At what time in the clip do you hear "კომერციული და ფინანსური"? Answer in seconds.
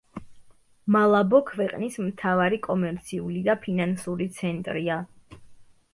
2.69-4.31